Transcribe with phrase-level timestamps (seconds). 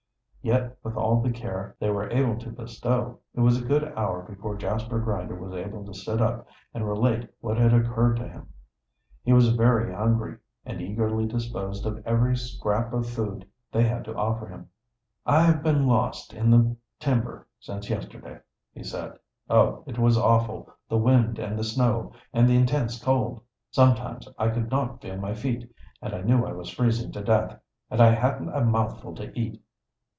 [0.43, 4.23] Yet, with all the care they were able to bestow, it was a good hour
[4.23, 8.49] before Jasper Grinder was able to sit up and relate what had occurred to him.
[9.21, 14.15] He was very hungry, and eagerly disposed of every scrap of food they had to
[14.15, 14.67] offer him.
[15.27, 18.39] "I have been lost in the timber since yesterday,"
[18.73, 19.19] he said.
[19.47, 23.41] "Oh, it was awful, the wind and the snow, and the intense cold.
[23.69, 25.71] Sometimes I could not feel my feet,
[26.01, 27.59] and I knew I was freezing to death.
[27.91, 29.63] And I hadn't a mouthful to eat!"